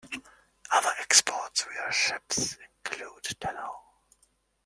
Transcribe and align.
Other 0.73 0.89
exports 0.99 1.61
via 1.63 1.91
ships 1.91 2.55
include 2.83 3.37
tallow. 3.39 3.81